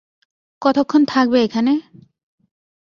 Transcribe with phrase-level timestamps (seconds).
[0.61, 1.73] কতোক্ষণ থাকবে এখানে?